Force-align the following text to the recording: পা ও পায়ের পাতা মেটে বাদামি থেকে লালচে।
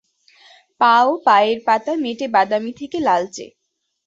পা 0.81 0.93
ও 1.03 1.11
পায়ের 1.25 1.57
পাতা 1.67 1.93
মেটে 2.03 2.25
বাদামি 2.35 2.71
থেকে 2.79 2.97
লালচে। 2.99 3.45